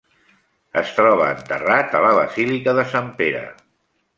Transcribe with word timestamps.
Es 0.81 0.93
troba 0.99 1.27
enterrat 1.33 1.93
a 1.99 2.01
la 2.07 2.15
Basílica 2.21 2.77
de 2.81 2.87
Sant 2.95 3.13
Pere. 3.21 3.45